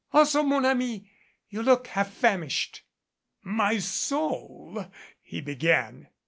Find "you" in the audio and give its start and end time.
1.47-1.61